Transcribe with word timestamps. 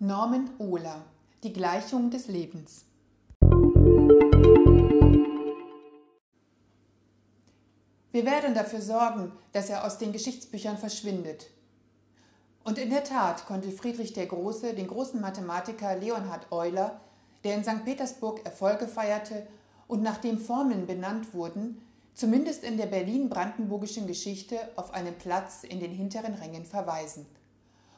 Norman 0.00 0.50
Ohler 0.58 1.04
Die 1.44 1.52
Gleichung 1.52 2.10
des 2.10 2.26
Lebens 2.26 2.84
Wir 8.10 8.26
werden 8.26 8.54
dafür 8.54 8.80
sorgen, 8.80 9.30
dass 9.52 9.70
er 9.70 9.86
aus 9.86 9.98
den 9.98 10.12
Geschichtsbüchern 10.12 10.78
verschwindet. 10.78 11.48
Und 12.64 12.78
in 12.78 12.90
der 12.90 13.04
Tat 13.04 13.46
konnte 13.46 13.70
Friedrich 13.70 14.12
der 14.12 14.26
Große 14.26 14.74
den 14.74 14.88
großen 14.88 15.20
Mathematiker 15.20 15.94
Leonhard 15.94 16.50
Euler, 16.50 17.00
der 17.44 17.54
in 17.54 17.62
St. 17.62 17.84
Petersburg 17.84 18.44
Erfolge 18.44 18.88
feierte 18.88 19.46
und 19.86 20.02
nachdem 20.02 20.38
Formeln 20.38 20.88
benannt 20.88 21.34
wurden, 21.34 21.80
zumindest 22.14 22.64
in 22.64 22.78
der 22.78 22.86
berlin-brandenburgischen 22.86 24.08
Geschichte 24.08 24.58
auf 24.74 24.92
einen 24.92 25.14
Platz 25.14 25.62
in 25.62 25.78
den 25.78 25.92
hinteren 25.92 26.34
Rängen 26.34 26.64
verweisen. 26.64 27.26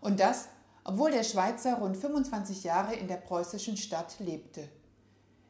Und 0.00 0.20
das, 0.20 0.48
obwohl 0.84 1.10
der 1.10 1.24
Schweizer 1.24 1.76
rund 1.76 1.96
25 1.96 2.64
Jahre 2.64 2.94
in 2.94 3.08
der 3.08 3.16
preußischen 3.16 3.76
Stadt 3.76 4.16
lebte. 4.18 4.68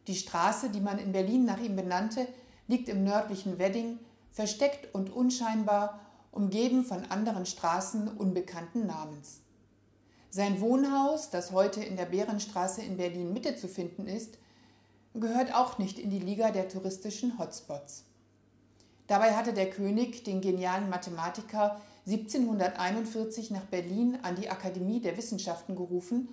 Die 0.07 0.17
Straße, 0.17 0.71
die 0.71 0.81
man 0.81 0.99
in 0.99 1.13
Berlin 1.13 1.45
nach 1.45 1.61
ihm 1.61 1.77
benannte, 1.77 2.27
liegt 2.67 2.89
im 2.89 3.05
nördlichen 3.05 3.59
Wedding, 3.59 3.99
versteckt 4.31 4.95
und 4.95 5.11
unscheinbar, 5.11 6.01
umgeben 6.31 6.85
von 6.85 7.05
anderen 7.11 7.47
Straßen 7.47 8.09
unbekannten 8.09 8.87
Namens. 8.87 9.41
Sein 10.31 10.61
Wohnhaus, 10.61 11.29
das 11.29 11.53
heute 11.53 11.85
in 11.85 11.97
der 11.97 12.07
Bärenstraße 12.07 12.83
in 12.83 12.97
Berlin 12.97 13.35
Mitte 13.35 13.55
zu 13.57 13.69
finden 13.69 14.07
ist, 14.07 14.39
gehört 15.15 15.55
auch 15.55 15.79
nicht 15.79 15.99
in 15.99 16.09
die 16.09 16.19
Liga 16.19 16.51
der 16.51 16.69
touristischen 16.69 17.39
Hotspots. 17.39 18.05
Dabei 19.07 19.35
hatte 19.37 19.53
der 19.53 19.69
König 19.69 20.25
den 20.25 20.41
genialen 20.41 20.89
Mathematiker 20.89 21.79
1741 22.07 23.51
nach 23.53 23.65
Berlin 23.67 24.19
an 24.23 24.35
die 24.35 24.51
Akademie 24.51 25.01
der 25.01 25.17
Wissenschaften 25.17 25.77
gerufen 25.77 26.29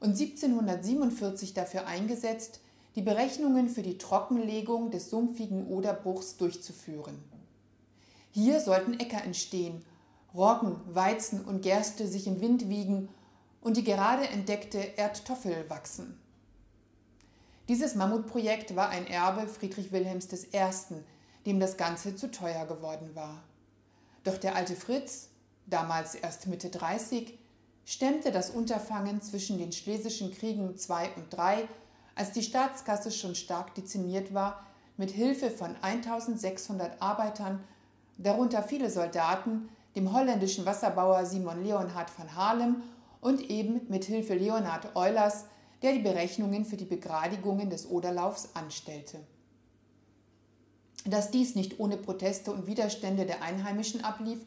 und 0.00 0.10
1747 0.10 1.54
dafür 1.54 1.86
eingesetzt, 1.86 2.60
die 2.94 3.02
Berechnungen 3.02 3.68
für 3.68 3.82
die 3.82 3.98
Trockenlegung 3.98 4.90
des 4.90 5.10
sumpfigen 5.10 5.66
Oderbruchs 5.66 6.36
durchzuführen. 6.36 7.16
Hier 8.30 8.60
sollten 8.60 9.00
Äcker 9.00 9.22
entstehen, 9.24 9.84
Roggen, 10.34 10.76
Weizen 10.94 11.44
und 11.44 11.62
Gerste 11.62 12.06
sich 12.06 12.26
im 12.26 12.40
Wind 12.40 12.68
wiegen 12.68 13.08
und 13.60 13.76
die 13.76 13.84
gerade 13.84 14.28
entdeckte 14.28 14.78
Erdtoffel 14.78 15.68
wachsen. 15.68 16.18
Dieses 17.68 17.94
Mammutprojekt 17.94 18.76
war 18.76 18.90
ein 18.90 19.06
Erbe 19.06 19.48
Friedrich 19.48 19.90
Wilhelms 19.92 20.28
I., 20.32 21.02
dem 21.44 21.60
das 21.60 21.76
Ganze 21.76 22.14
zu 22.14 22.30
teuer 22.30 22.66
geworden 22.66 23.10
war. 23.14 23.42
Doch 24.28 24.36
der 24.36 24.56
alte 24.56 24.76
Fritz, 24.76 25.30
damals 25.64 26.14
erst 26.14 26.48
Mitte 26.48 26.68
30, 26.68 27.38
stemmte 27.86 28.30
das 28.30 28.50
Unterfangen 28.50 29.22
zwischen 29.22 29.56
den 29.56 29.72
Schlesischen 29.72 30.34
Kriegen 30.34 30.74
II 30.76 31.08
und 31.16 31.32
III, 31.32 31.66
als 32.14 32.32
die 32.32 32.42
Staatskasse 32.42 33.10
schon 33.10 33.34
stark 33.34 33.74
dezimiert 33.74 34.34
war, 34.34 34.66
mit 34.98 35.10
Hilfe 35.10 35.50
von 35.50 35.74
1600 35.80 37.00
Arbeitern, 37.00 37.64
darunter 38.18 38.62
viele 38.62 38.90
Soldaten, 38.90 39.70
dem 39.96 40.12
holländischen 40.12 40.66
Wasserbauer 40.66 41.24
Simon 41.24 41.64
Leonhard 41.64 42.10
van 42.18 42.36
Haarlem 42.36 42.82
und 43.22 43.40
eben 43.48 43.80
mit 43.88 44.04
Hilfe 44.04 44.34
Leonhard 44.34 44.94
Eulers, 44.94 45.46
der 45.80 45.94
die 45.94 46.02
Berechnungen 46.02 46.66
für 46.66 46.76
die 46.76 46.84
Begradigungen 46.84 47.70
des 47.70 47.88
Oderlaufs 47.88 48.50
anstellte. 48.52 49.20
Dass 51.04 51.30
dies 51.30 51.54
nicht 51.54 51.78
ohne 51.80 51.96
Proteste 51.96 52.52
und 52.52 52.66
Widerstände 52.66 53.24
der 53.26 53.42
Einheimischen 53.42 54.04
ablief, 54.04 54.40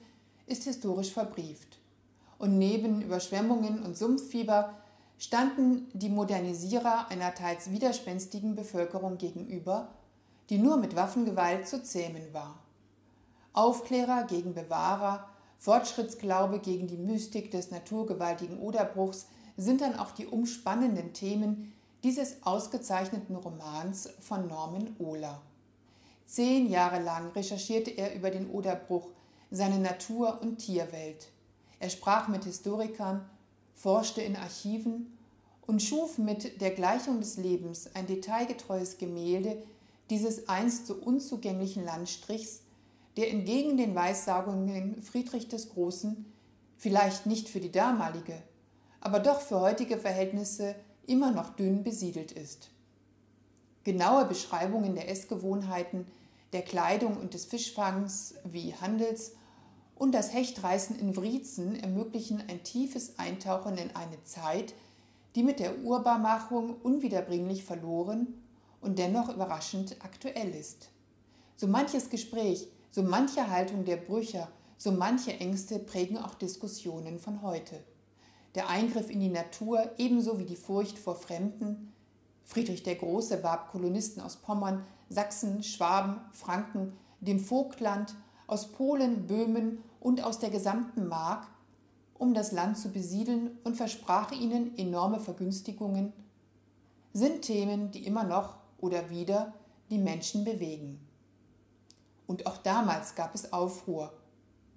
ist 0.45 0.63
historisch 0.63 1.11
verbrieft. 1.11 1.79
Und 2.37 2.57
neben 2.57 3.01
Überschwemmungen 3.01 3.83
und 3.83 3.97
Sumpffieber 3.97 4.73
standen 5.17 5.87
die 5.93 6.09
Modernisierer 6.09 7.09
einer 7.09 7.33
teils 7.35 7.69
widerspenstigen 7.71 8.55
Bevölkerung 8.55 9.17
gegenüber, 9.17 9.89
die 10.49 10.57
nur 10.57 10.77
mit 10.77 10.95
Waffengewalt 10.95 11.67
zu 11.67 11.83
zähmen 11.83 12.33
war. 12.33 12.57
Aufklärer 13.53 14.23
gegen 14.23 14.53
Bewahrer, 14.53 15.27
Fortschrittsglaube 15.59 16.59
gegen 16.59 16.87
die 16.87 16.97
Mystik 16.97 17.51
des 17.51 17.69
naturgewaltigen 17.69 18.59
Oderbruchs 18.59 19.27
sind 19.57 19.81
dann 19.81 19.99
auch 19.99 20.11
die 20.11 20.25
umspannenden 20.25 21.13
Themen 21.13 21.71
dieses 22.03 22.43
ausgezeichneten 22.43 23.35
Romans 23.35 24.09
von 24.21 24.47
Norman 24.47 24.95
Ohler. 24.97 25.39
Zehn 26.31 26.69
Jahre 26.69 27.01
lang 27.01 27.31
recherchierte 27.31 27.91
er 27.91 28.15
über 28.15 28.31
den 28.31 28.49
Oderbruch, 28.49 29.09
seine 29.49 29.79
Natur- 29.79 30.39
und 30.41 30.59
Tierwelt. 30.59 31.27
Er 31.77 31.89
sprach 31.89 32.29
mit 32.29 32.45
Historikern, 32.45 33.29
forschte 33.75 34.21
in 34.21 34.37
Archiven 34.37 35.17
und 35.67 35.81
schuf 35.81 36.17
mit 36.17 36.61
der 36.61 36.71
Gleichung 36.71 37.19
des 37.19 37.35
Lebens 37.35 37.93
ein 37.95 38.07
detailgetreues 38.07 38.97
Gemälde 38.97 39.61
dieses 40.09 40.47
einst 40.47 40.87
so 40.87 40.93
unzugänglichen 40.93 41.83
Landstrichs, 41.83 42.61
der 43.17 43.29
entgegen 43.29 43.75
den 43.75 43.93
Weissagungen 43.93 45.01
Friedrich 45.01 45.49
des 45.49 45.71
Großen 45.71 46.31
vielleicht 46.77 47.25
nicht 47.25 47.49
für 47.49 47.59
die 47.59 47.73
damalige, 47.73 48.41
aber 49.01 49.19
doch 49.19 49.41
für 49.41 49.59
heutige 49.59 49.97
Verhältnisse 49.97 50.75
immer 51.07 51.31
noch 51.31 51.57
dünn 51.57 51.83
besiedelt 51.83 52.31
ist. 52.31 52.69
Genaue 53.83 54.23
Beschreibungen 54.23 54.95
der 54.95 55.09
Essgewohnheiten, 55.09 56.05
der 56.53 56.61
Kleidung 56.61 57.17
und 57.17 57.33
des 57.33 57.45
Fischfangs 57.45 58.35
wie 58.43 58.73
Handels 58.75 59.33
und 59.95 60.13
das 60.13 60.33
Hechtreißen 60.33 60.97
in 60.97 61.15
Wriezen 61.15 61.75
ermöglichen 61.79 62.43
ein 62.49 62.63
tiefes 62.63 63.19
Eintauchen 63.19 63.77
in 63.77 63.95
eine 63.95 64.23
Zeit, 64.23 64.73
die 65.35 65.43
mit 65.43 65.59
der 65.59 65.79
Urbarmachung 65.79 66.75
unwiederbringlich 66.81 67.63
verloren 67.63 68.41
und 68.81 68.99
dennoch 68.99 69.29
überraschend 69.29 69.97
aktuell 69.99 70.55
ist. 70.55 70.89
So 71.55 71.67
manches 71.67 72.09
Gespräch, 72.09 72.67
so 72.89 73.03
manche 73.03 73.49
Haltung 73.49 73.85
der 73.85 73.97
Brücher, 73.97 74.49
so 74.77 74.91
manche 74.91 75.33
Ängste 75.33 75.77
prägen 75.77 76.17
auch 76.17 76.33
Diskussionen 76.33 77.19
von 77.19 77.43
heute. 77.43 77.83
Der 78.55 78.67
Eingriff 78.67 79.09
in 79.09 79.19
die 79.19 79.29
Natur 79.29 79.91
ebenso 79.97 80.39
wie 80.39 80.45
die 80.45 80.55
Furcht 80.55 80.97
vor 80.97 81.15
Fremden. 81.15 81.90
Friedrich 82.45 82.83
der 82.83 82.95
Große 82.95 83.43
warb 83.43 83.71
Kolonisten 83.71 84.21
aus 84.21 84.37
Pommern, 84.37 84.85
Sachsen, 85.09 85.63
Schwaben, 85.63 86.21
Franken, 86.31 86.93
dem 87.19 87.39
Vogtland, 87.39 88.15
aus 88.47 88.71
Polen, 88.71 89.27
Böhmen 89.27 89.83
und 89.99 90.23
aus 90.23 90.39
der 90.39 90.49
gesamten 90.49 91.07
Mark, 91.07 91.47
um 92.15 92.33
das 92.33 92.51
Land 92.51 92.77
zu 92.77 92.89
besiedeln 92.89 93.57
und 93.63 93.75
versprach 93.75 94.31
ihnen 94.31 94.77
enorme 94.77 95.19
Vergünstigungen, 95.19 96.13
sind 97.13 97.43
Themen, 97.43 97.91
die 97.91 98.05
immer 98.05 98.23
noch 98.23 98.57
oder 98.79 99.09
wieder 99.09 99.53
die 99.89 99.97
Menschen 99.97 100.43
bewegen. 100.43 100.99
Und 102.27 102.45
auch 102.45 102.57
damals 102.57 103.15
gab 103.15 103.35
es 103.35 103.51
Aufruhr 103.51 104.13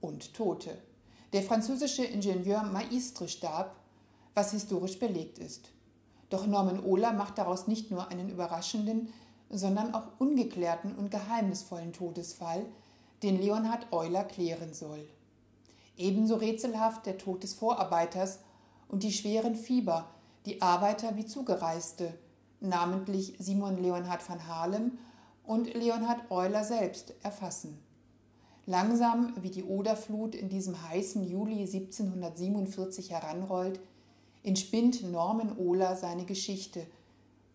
und 0.00 0.34
Tote. 0.34 0.76
Der 1.32 1.42
französische 1.42 2.04
Ingenieur 2.04 2.62
Maistre 2.62 3.28
starb, 3.28 3.76
was 4.34 4.52
historisch 4.52 4.98
belegt 4.98 5.38
ist. 5.38 5.70
Doch 6.30 6.46
Norman 6.46 6.82
Ohler 6.82 7.12
macht 7.12 7.38
daraus 7.38 7.66
nicht 7.66 7.90
nur 7.90 8.08
einen 8.08 8.28
überraschenden, 8.28 9.08
sondern 9.50 9.94
auch 9.94 10.08
ungeklärten 10.18 10.94
und 10.94 11.10
geheimnisvollen 11.10 11.92
Todesfall, 11.92 12.66
den 13.22 13.40
Leonhard 13.40 13.92
Euler 13.92 14.24
klären 14.24 14.74
soll. 14.74 15.08
Ebenso 15.96 16.36
rätselhaft 16.36 17.06
der 17.06 17.18
Tod 17.18 17.42
des 17.42 17.54
Vorarbeiters 17.54 18.40
und 18.88 19.02
die 19.02 19.12
schweren 19.12 19.54
Fieber, 19.54 20.10
die 20.46 20.60
Arbeiter 20.60 21.16
wie 21.16 21.24
Zugereiste, 21.24 22.14
namentlich 22.60 23.36
Simon 23.38 23.82
Leonhard 23.82 24.28
van 24.28 24.46
Haarlem 24.46 24.98
und 25.44 25.72
Leonhard 25.74 26.30
Euler 26.30 26.64
selbst 26.64 27.14
erfassen. 27.22 27.78
Langsam 28.66 29.34
wie 29.40 29.50
die 29.50 29.64
Oderflut 29.64 30.34
in 30.34 30.48
diesem 30.48 30.88
heißen 30.88 31.22
Juli 31.28 31.60
1747 31.60 33.10
heranrollt, 33.10 33.78
entspinnt 34.44 35.03
Norman 35.10 35.56
Ohler 35.56 35.96
seine 35.96 36.25
Geschichte, 36.25 36.87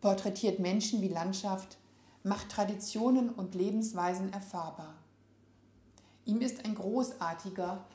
porträtiert 0.02 0.60
Menschen 0.60 1.02
wie 1.02 1.08
Landschaft, 1.08 1.78
macht 2.24 2.50
Traditionen 2.50 3.30
und 3.30 3.56
Lebensweisen 3.56 4.34
erfahrbar. 4.34 4.96
Ihm 6.26 6.42
ist 6.42 6.66
ein 6.66 6.76
großartiger, 6.76 7.86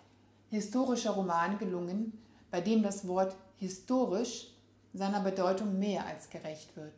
historischer 0.48 1.10
Roman 1.10 1.58
gelungen, 1.58 2.18
bei 2.50 2.60
dem 2.60 2.82
das 2.82 3.06
Wort 3.06 3.36
historisch 3.58 4.52
seiner 4.92 5.20
Bedeutung 5.20 5.78
mehr 5.78 6.06
als 6.06 6.30
gerecht 6.30 6.76
wird. 6.76 6.94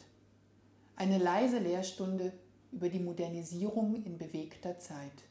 Eine 0.96 1.18
leise 1.18 1.58
Lehrstunde 1.58 2.32
über 2.72 2.90
die 2.90 3.00
Modernisierung 3.00 4.02
in 4.04 4.18
bewegter 4.18 4.78
Zeit. 4.78 5.24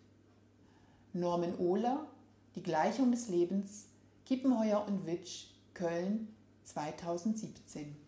Norman 1.13 1.57
Ohler, 1.57 2.07
Die 2.55 2.63
Gleichung 2.63 3.11
des 3.11 3.27
Lebens, 3.27 3.87
Kippenheuer 4.25 4.85
und 4.87 5.05
Witsch, 5.05 5.47
Köln 5.73 6.29
2017. 6.65 8.04